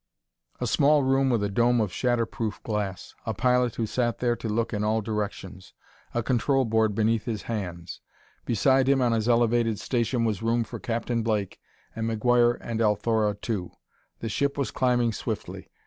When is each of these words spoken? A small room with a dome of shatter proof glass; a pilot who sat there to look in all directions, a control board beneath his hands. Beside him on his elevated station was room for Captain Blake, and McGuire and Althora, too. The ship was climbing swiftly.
A 0.59 0.65
small 0.65 1.03
room 1.03 1.29
with 1.29 1.43
a 1.43 1.47
dome 1.49 1.79
of 1.79 1.93
shatter 1.93 2.25
proof 2.25 2.59
glass; 2.63 3.13
a 3.23 3.35
pilot 3.35 3.75
who 3.75 3.85
sat 3.85 4.17
there 4.17 4.35
to 4.35 4.49
look 4.49 4.73
in 4.73 4.83
all 4.83 4.99
directions, 4.99 5.73
a 6.15 6.23
control 6.23 6.65
board 6.65 6.95
beneath 6.95 7.25
his 7.25 7.43
hands. 7.43 8.01
Beside 8.43 8.89
him 8.89 8.99
on 8.99 9.11
his 9.11 9.29
elevated 9.29 9.79
station 9.79 10.25
was 10.25 10.41
room 10.41 10.63
for 10.63 10.79
Captain 10.79 11.21
Blake, 11.21 11.59
and 11.95 12.09
McGuire 12.09 12.57
and 12.61 12.81
Althora, 12.81 13.35
too. 13.35 13.73
The 14.21 14.29
ship 14.29 14.57
was 14.57 14.71
climbing 14.71 15.13
swiftly. 15.13 15.69